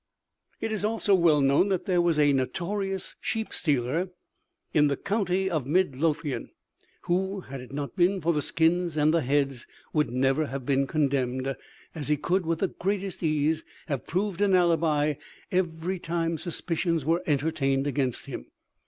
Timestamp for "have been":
10.47-10.87